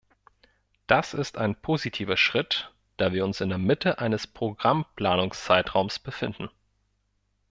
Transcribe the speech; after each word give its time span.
Das 0.87 1.13
ist 1.13 1.37
ein 1.37 1.53
positiver 1.53 2.17
Schritt, 2.17 2.73
da 2.97 3.13
wir 3.13 3.23
uns 3.23 3.39
in 3.39 3.49
der 3.49 3.59
Mitte 3.59 3.99
eines 3.99 4.25
Programmplanungszeitraums 4.25 5.99
befinden. 5.99 6.49